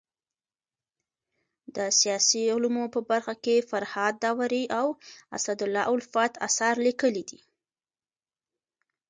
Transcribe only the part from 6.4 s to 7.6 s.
اثار ليکلي دي.